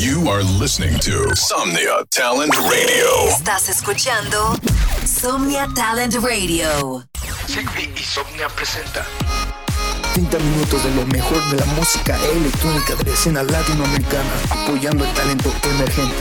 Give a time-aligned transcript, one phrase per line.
[0.00, 3.28] You are listening to Somnia Talent Radio.
[3.28, 4.58] Estás escuchando
[5.04, 7.04] Somnia Talent Radio.
[7.46, 9.04] Sigby y Somnia presenta
[10.14, 15.12] 30 minutos de lo mejor de la música electrónica de la escena latinoamericana, apoyando el
[15.12, 16.16] talento emergente.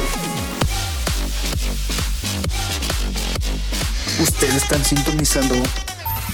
[4.19, 5.55] Ustedes están sintonizando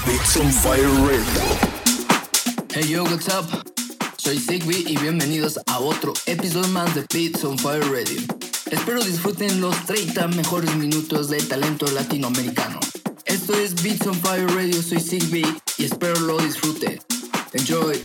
[0.08, 1.42] Bits on Fire Radio.
[2.74, 3.75] Hey yo, what's up?
[4.26, 8.20] Soy Zigby y bienvenidos a otro episodio más de Beats on Fire Radio.
[8.72, 12.80] Espero disfruten los 30 mejores minutos de talento latinoamericano.
[13.26, 15.46] Esto es Beats on Fire Radio, soy Zigby
[15.78, 17.00] y espero lo disfruten.
[17.54, 18.02] Enjoy.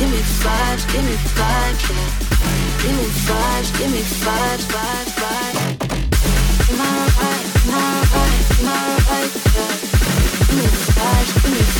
[0.00, 2.10] give me vibes, give me vibes, yeah.
[2.82, 5.58] Give me vibes, give me vibes, vibes, vibes.
[6.70, 7.46] Am I right?
[7.66, 7.74] Am
[9.56, 9.72] Yeah.
[10.46, 10.66] Give me
[11.42, 11.79] give me.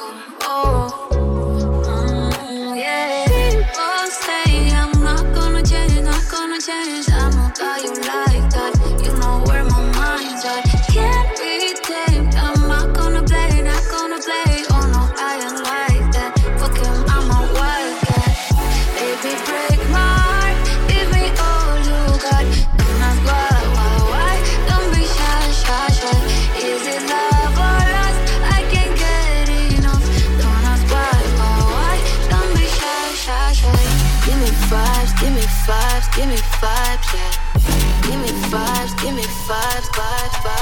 [39.81, 40.60] vibes, vibes, vibes.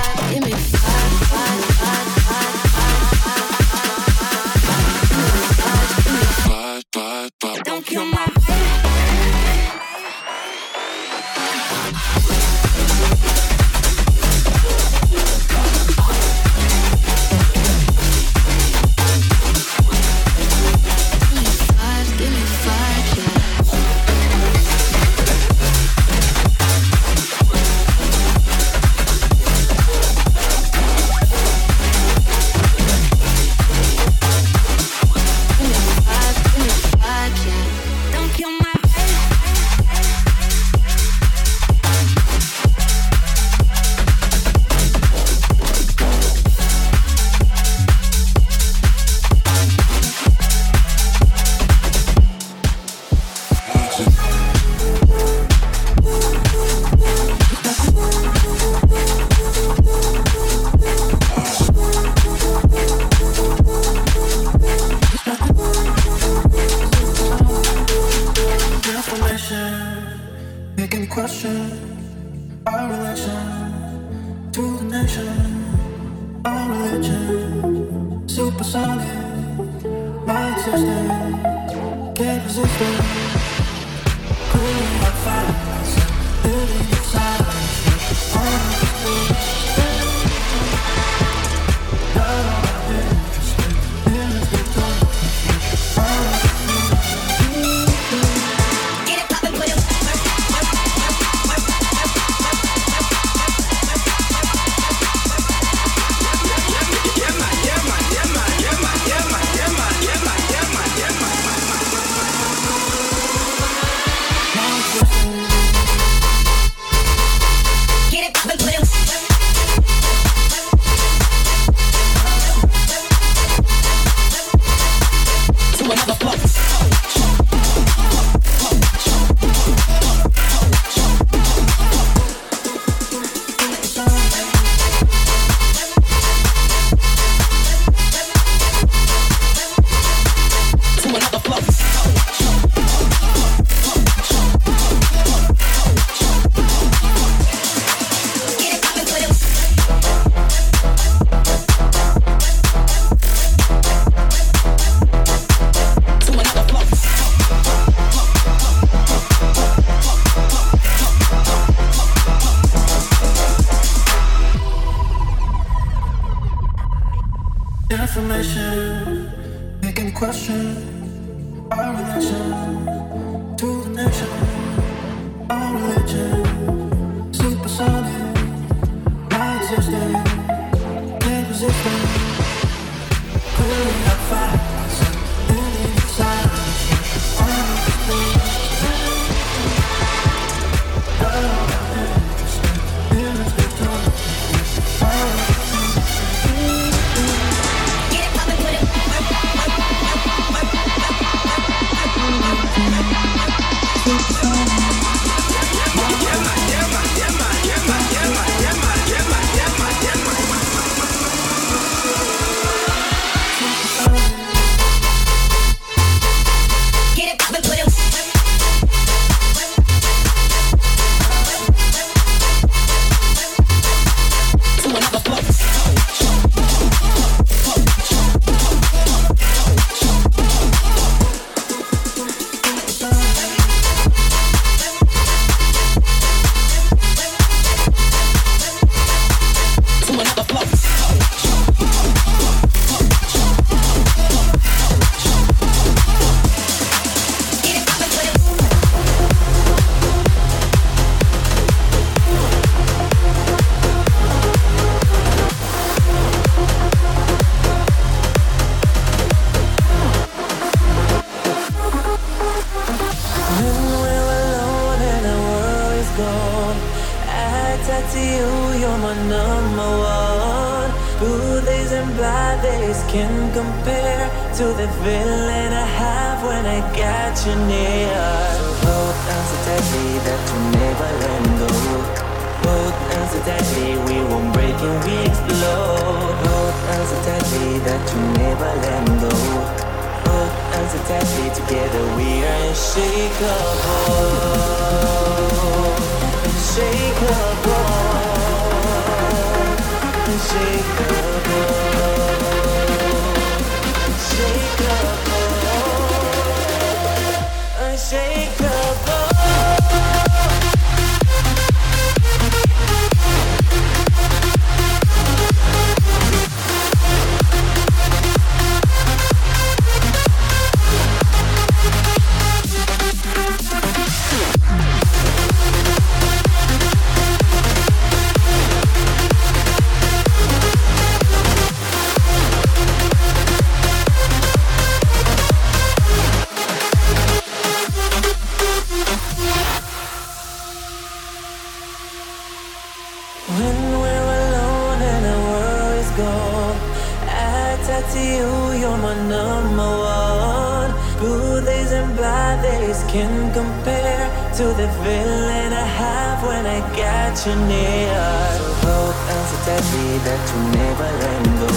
[348.80, 350.92] You're my number one.
[351.20, 357.36] Good days and bad days can compare to the feeling I have when I got
[357.46, 358.30] you near.
[358.58, 361.72] So hold on so tightly that you never let go.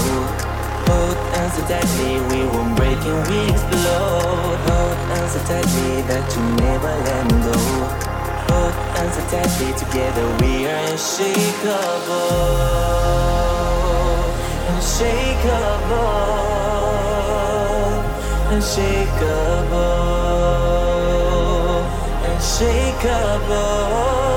[0.88, 4.58] Hold on so tightly, we won't break and we explode.
[4.66, 7.56] Hold on so tightly that you never let go.
[8.50, 12.22] Hold on so tightly, together we are unshakable.
[14.82, 15.94] Unshakable.
[18.50, 19.86] Unshakable.
[22.26, 24.31] Unshakable.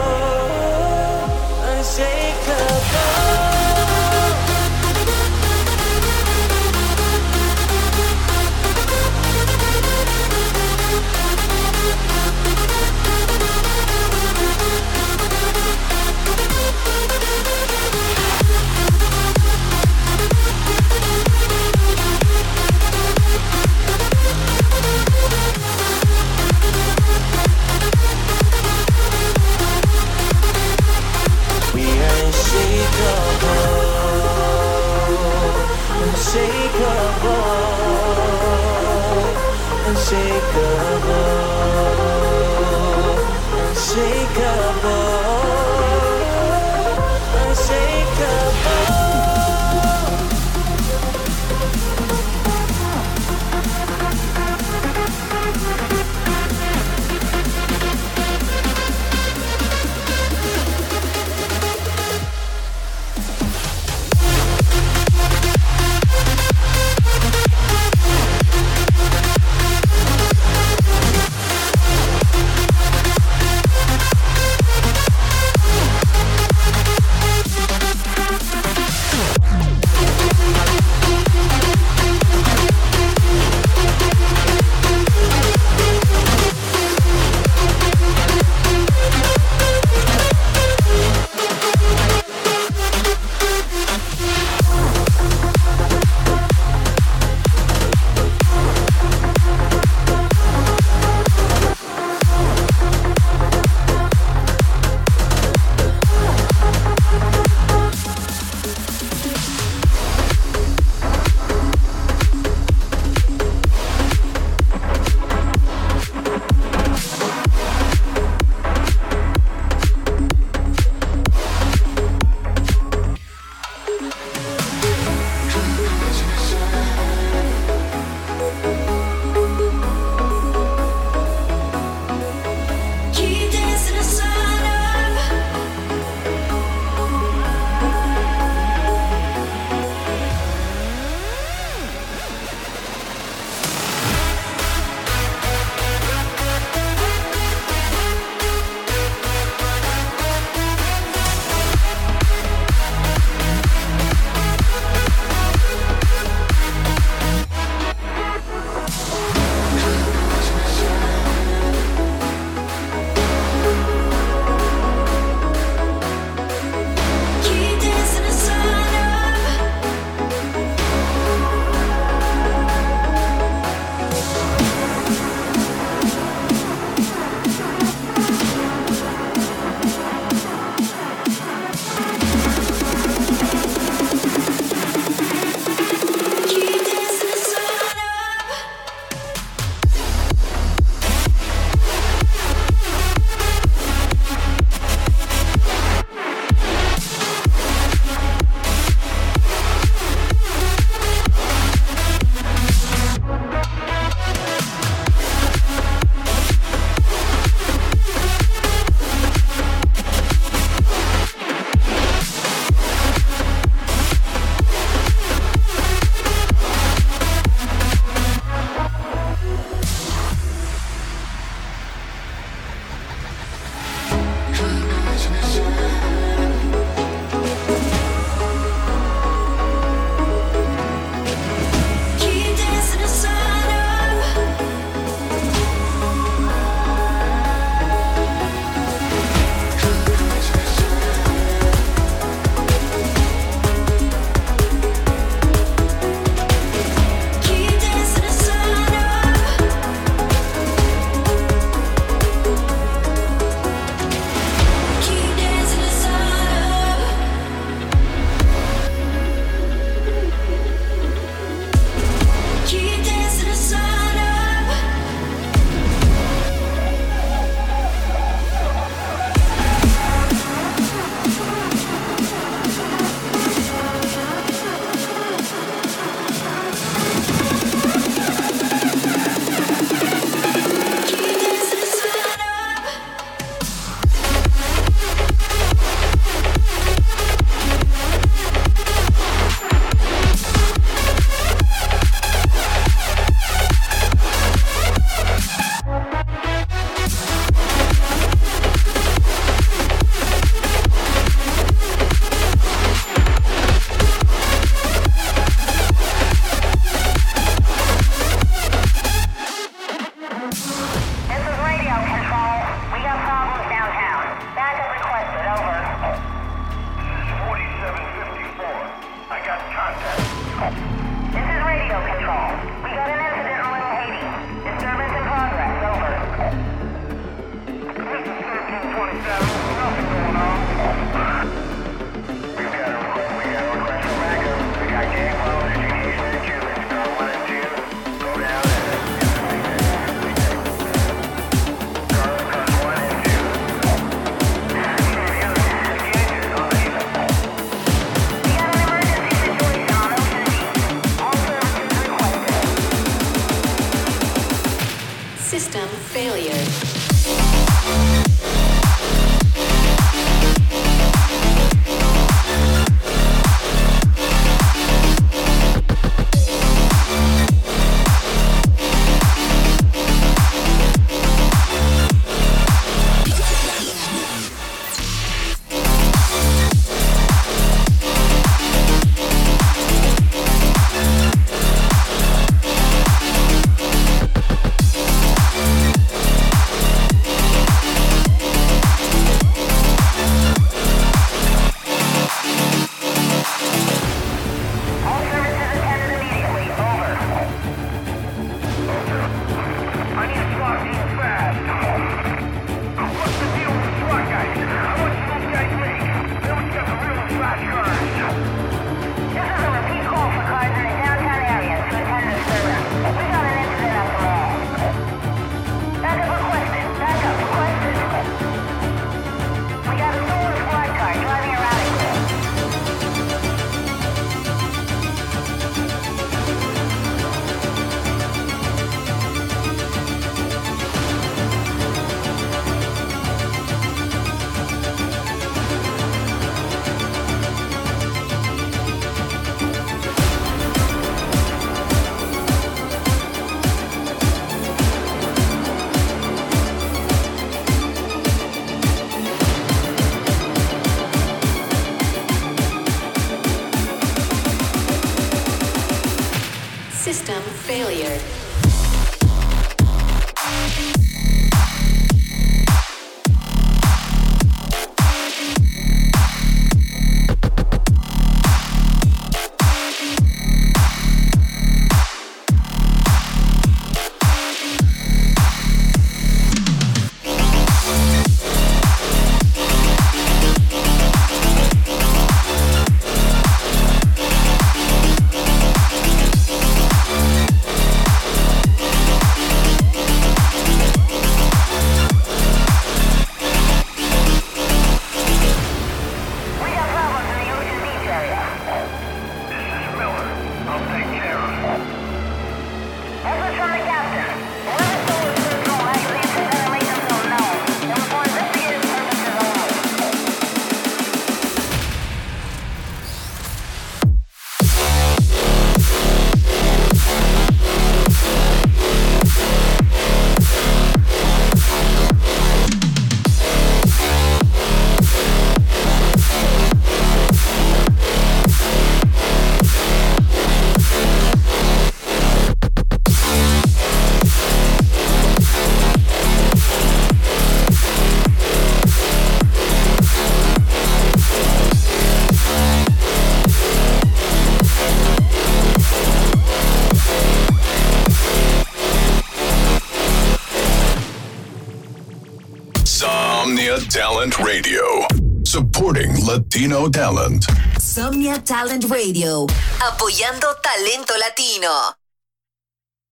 [555.85, 557.45] Supporting Latino talent.
[557.77, 559.45] Somnia Talent Radio.
[559.77, 562.04] Apoyando talento latino.